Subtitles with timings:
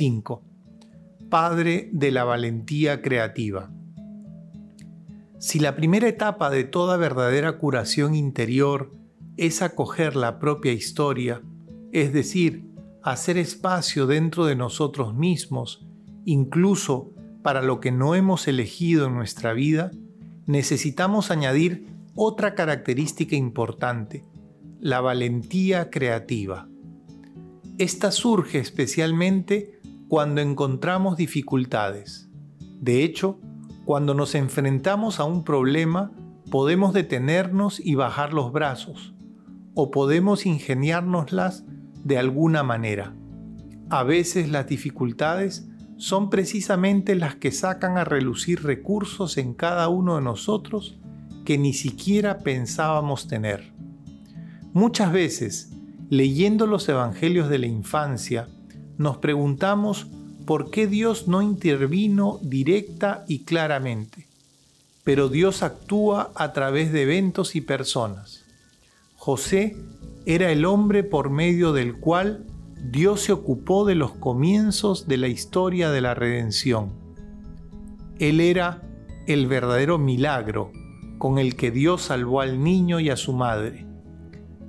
[0.00, 0.42] 5.
[1.28, 3.70] Padre de la valentía creativa.
[5.38, 8.94] Si la primera etapa de toda verdadera curación interior
[9.36, 11.42] es acoger la propia historia,
[11.92, 12.64] es decir,
[13.02, 15.86] hacer espacio dentro de nosotros mismos,
[16.24, 17.12] incluso
[17.42, 19.90] para lo que no hemos elegido en nuestra vida,
[20.46, 24.24] necesitamos añadir otra característica importante,
[24.80, 26.70] la valentía creativa.
[27.76, 29.79] Esta surge especialmente
[30.10, 32.28] cuando encontramos dificultades.
[32.80, 33.38] De hecho,
[33.84, 36.10] cuando nos enfrentamos a un problema,
[36.50, 39.14] podemos detenernos y bajar los brazos,
[39.72, 41.64] o podemos ingeniárnoslas
[42.02, 43.14] de alguna manera.
[43.88, 50.16] A veces las dificultades son precisamente las que sacan a relucir recursos en cada uno
[50.16, 50.98] de nosotros
[51.44, 53.72] que ni siquiera pensábamos tener.
[54.72, 55.70] Muchas veces,
[56.08, 58.48] leyendo los evangelios de la infancia,
[59.00, 60.08] nos preguntamos
[60.44, 64.26] por qué Dios no intervino directa y claramente.
[65.04, 68.44] Pero Dios actúa a través de eventos y personas.
[69.16, 69.74] José
[70.26, 72.44] era el hombre por medio del cual
[72.90, 76.92] Dios se ocupó de los comienzos de la historia de la redención.
[78.18, 78.82] Él era
[79.26, 80.72] el verdadero milagro
[81.16, 83.86] con el que Dios salvó al niño y a su madre.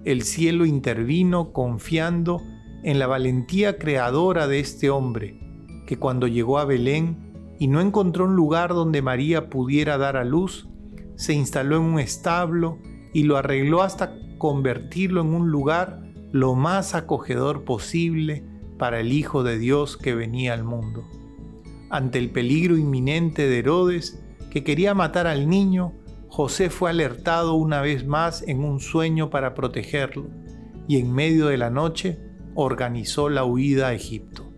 [0.05, 2.41] El cielo intervino confiando
[2.83, 5.39] en la valentía creadora de este hombre,
[5.85, 10.23] que cuando llegó a Belén y no encontró un lugar donde María pudiera dar a
[10.23, 10.67] luz,
[11.15, 12.79] se instaló en un establo
[13.13, 16.01] y lo arregló hasta convertirlo en un lugar
[16.31, 18.43] lo más acogedor posible
[18.79, 21.03] para el Hijo de Dios que venía al mundo.
[21.89, 25.93] Ante el peligro inminente de Herodes, que quería matar al niño,
[26.29, 30.25] José fue alertado una vez más en un sueño para protegerlo,
[30.87, 34.51] y en medio de la noche organizó la huida a Egipto.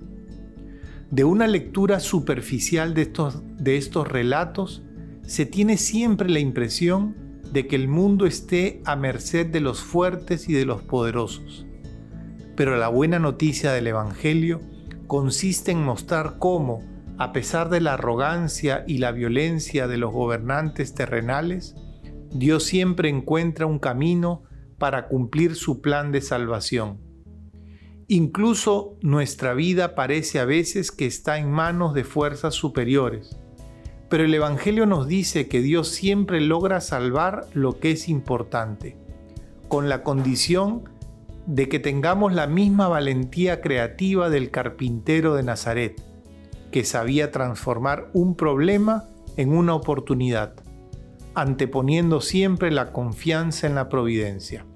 [1.14, 3.04] De una lectura superficial de
[3.78, 4.84] estos, relatos,
[5.22, 7.16] se tiene siempre la impresión
[7.52, 11.68] de que el mundo esté a merced de los fuertes y de los poderosos.
[12.56, 14.60] Pero la buena noticia del Evangelio
[15.06, 16.84] consiste en mostrar cómo,
[17.20, 21.76] a pesar de la arrogancia y la violencia de los gobernantes terrenales,
[22.32, 24.46] Dios siempre encuentra un camino
[24.80, 27.13] para cumplir su plan de salvación.
[28.14, 33.36] Incluso nuestra vida parece a veces que está en manos de fuerzas superiores,
[34.08, 38.96] pero el Evangelio nos dice que Dios siempre logra salvar lo que es importante,
[39.68, 40.84] con la condición
[41.48, 46.00] de que tengamos la misma valentía creativa del carpintero de Nazaret,
[46.70, 50.54] que sabía transformar un problema en una oportunidad,
[51.34, 54.68] anteponiendo siempre la confianza en la providencia.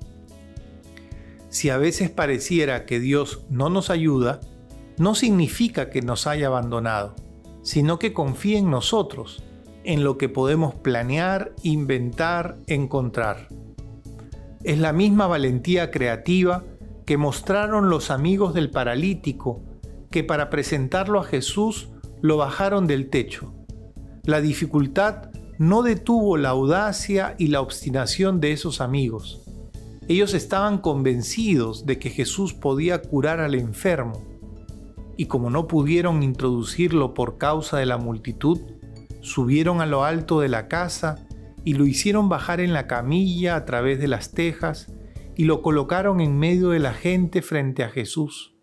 [1.49, 4.39] Si a veces pareciera que Dios no nos ayuda,
[4.97, 7.15] no significa que nos haya abandonado
[7.67, 9.43] sino que confía en nosotros,
[9.83, 13.49] en lo que podemos planear, inventar, encontrar.
[14.63, 16.63] Es la misma valentía creativa
[17.05, 19.65] que mostraron los amigos del paralítico,
[20.09, 21.89] que para presentarlo a Jesús
[22.21, 23.53] lo bajaron del techo.
[24.23, 29.46] La dificultad no detuvo la audacia y la obstinación de esos amigos.
[30.07, 34.23] Ellos estaban convencidos de que Jesús podía curar al enfermo
[35.17, 38.59] y como no pudieron introducirlo por causa de la multitud,
[39.21, 41.27] subieron a lo alto de la casa
[41.65, 44.93] y lo hicieron bajar en la camilla a través de las tejas
[45.35, 48.55] y lo colocaron en medio de la gente frente a Jesús.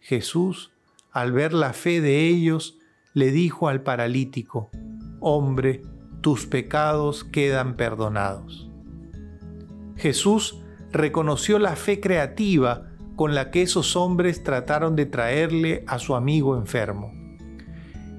[0.00, 0.72] Jesús,
[1.10, 2.76] al ver la fe de ellos,
[3.14, 4.68] le dijo al paralítico,
[5.20, 5.80] Hombre,
[6.20, 8.68] tus pecados quedan perdonados.
[9.96, 10.63] Jesús
[10.94, 16.56] reconoció la fe creativa con la que esos hombres trataron de traerle a su amigo
[16.56, 17.12] enfermo.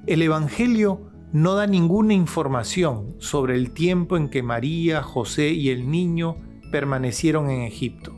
[0.06, 5.90] El Evangelio no da ninguna información sobre el tiempo en que María, José y el
[5.90, 6.38] niño
[6.72, 8.16] permanecieron en Egipto.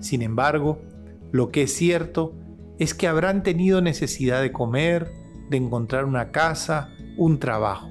[0.00, 0.80] Sin embargo,
[1.30, 2.34] lo que es cierto
[2.78, 5.10] es que habrán tenido necesidad de comer,
[5.48, 7.88] de encontrar una casa, un trabajo.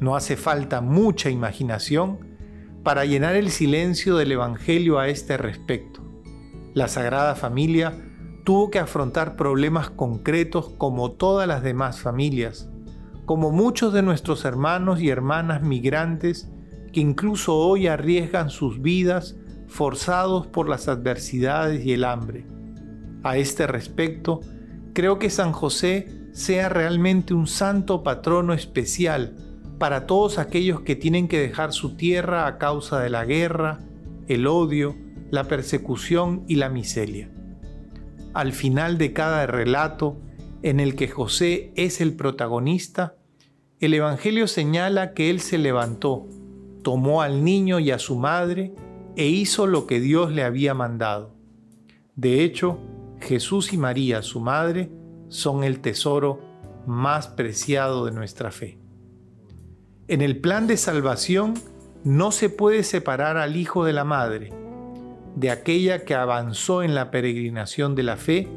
[0.00, 2.27] No hace falta mucha imaginación
[2.88, 6.02] para llenar el silencio del Evangelio a este respecto.
[6.72, 7.92] La Sagrada Familia
[8.46, 12.70] tuvo que afrontar problemas concretos como todas las demás familias,
[13.26, 16.50] como muchos de nuestros hermanos y hermanas migrantes
[16.90, 19.36] que incluso hoy arriesgan sus vidas
[19.66, 22.46] forzados por las adversidades y el hambre.
[23.22, 24.40] A este respecto,
[24.94, 29.36] creo que San José sea realmente un santo patrono especial
[29.78, 33.80] para todos aquellos que tienen que dejar su tierra a causa de la guerra,
[34.26, 34.96] el odio,
[35.30, 37.30] la persecución y la miseria.
[38.34, 40.20] Al final de cada relato,
[40.62, 43.16] en el que José es el protagonista,
[43.80, 46.26] el Evangelio señala que él se levantó,
[46.82, 48.74] tomó al niño y a su madre
[49.16, 51.34] e hizo lo que Dios le había mandado.
[52.16, 52.80] De hecho,
[53.20, 54.90] Jesús y María, su madre,
[55.28, 56.40] son el tesoro
[56.86, 58.78] más preciado de nuestra fe.
[60.08, 61.52] En el plan de salvación
[62.02, 64.54] no se puede separar al hijo de la madre,
[65.36, 68.48] de aquella que avanzó en la peregrinación de la fe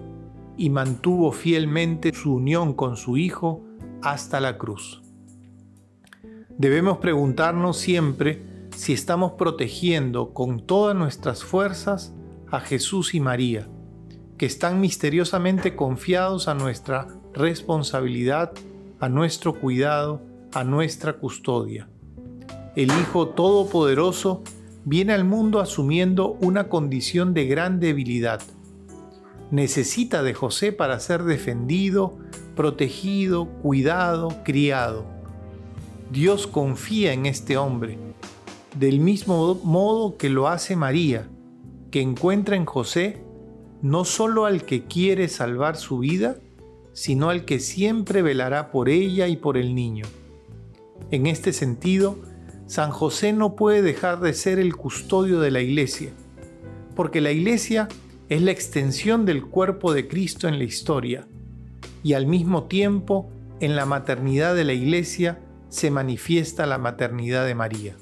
[0.56, 3.66] y mantuvo fielmente su unión con su hijo
[4.02, 5.02] hasta la cruz.
[6.58, 12.14] Debemos preguntarnos siempre si estamos protegiendo con todas nuestras fuerzas
[12.50, 13.68] a Jesús y María,
[14.38, 18.54] que están misteriosamente confiados a nuestra responsabilidad,
[19.02, 21.90] a nuestro cuidado, a nuestra custodia.
[22.76, 24.44] El Hijo Todopoderoso
[24.86, 28.42] viene al mundo asumiendo una condición de gran debilidad.
[29.52, 32.18] Necesita de José para ser defendido,
[32.56, 35.06] protegido, cuidado, criado.
[36.12, 37.98] Dios confía en este hombre,
[38.78, 41.28] del mismo modo que lo hace María,
[41.90, 43.24] que encuentra en José
[43.82, 46.38] no solo al que quiere salvar su vida,
[46.94, 50.06] sino al que siempre velará por ella y por el niño.
[51.10, 52.20] En este sentido,
[52.68, 56.12] San José no puede dejar de ser el custodio de la iglesia,
[56.96, 57.88] porque la iglesia
[58.30, 61.28] es la extensión del cuerpo de Cristo en la historia,
[62.04, 67.56] y al mismo tiempo en la maternidad de la iglesia se manifiesta la maternidad de
[67.56, 67.96] María.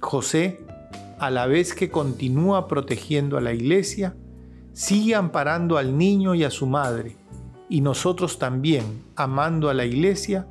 [0.00, 0.60] José,
[1.18, 4.16] a la vez que continúa protegiendo a la iglesia,
[4.72, 7.16] sigue amparando al niño y a su madre,
[7.68, 8.84] y nosotros también,
[9.16, 10.46] amando a la iglesia,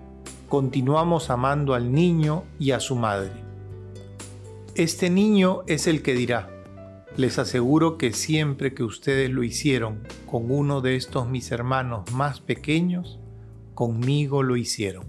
[0.53, 3.31] continuamos amando al niño y a su madre.
[4.75, 6.47] Este niño es el que dirá,
[7.17, 12.39] les aseguro que siempre que ustedes lo hicieron con uno de estos mis hermanos más
[12.39, 13.17] pequeños,
[13.73, 15.05] conmigo lo hicieron.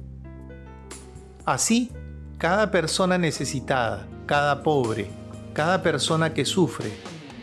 [1.44, 1.92] Así,
[2.38, 5.10] cada persona necesitada, cada pobre,
[5.52, 6.90] cada persona que sufre,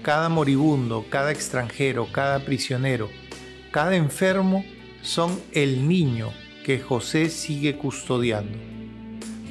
[0.01, 3.09] cada moribundo, cada extranjero, cada prisionero,
[3.69, 4.65] cada enfermo
[5.03, 6.31] son el niño
[6.63, 8.57] que José sigue custodiando.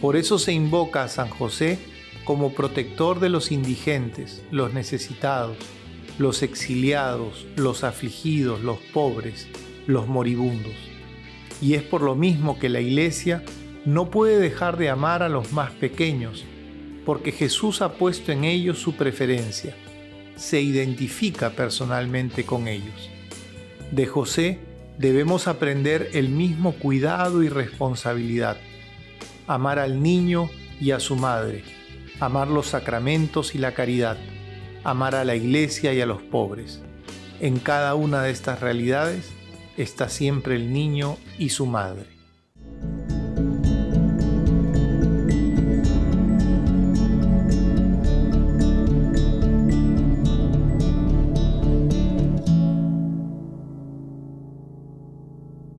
[0.01, 1.79] Por eso se invoca a San José
[2.25, 5.57] como protector de los indigentes, los necesitados,
[6.19, 9.49] los exiliados, los afligidos, los pobres,
[9.87, 10.75] los moribundos.
[11.61, 13.43] Y es por lo mismo que la Iglesia
[13.85, 16.45] no puede dejar de amar a los más pequeños,
[17.05, 19.75] porque Jesús ha puesto en ellos su preferencia,
[20.37, 23.11] se identifica personalmente con ellos.
[23.91, 24.59] De José
[24.99, 28.59] debemos aprender el mismo cuidado y responsabilidad.
[29.47, 30.51] Amar al niño
[30.81, 31.65] y a su madre.
[32.21, 34.19] Amar los sacramentos y la caridad.
[34.85, 36.83] Amar a la iglesia y a los pobres.
[37.41, 39.31] En cada una de estas realidades
[39.77, 42.20] está siempre el niño y su madre.